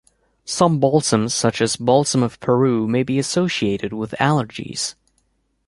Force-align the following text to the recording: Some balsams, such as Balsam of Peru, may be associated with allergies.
Some 0.45 0.79
balsams, 0.79 1.31
such 1.31 1.61
as 1.61 1.75
Balsam 1.75 2.23
of 2.23 2.39
Peru, 2.39 2.87
may 2.87 3.03
be 3.03 3.19
associated 3.19 3.93
with 3.93 4.15
allergies. 4.19 4.95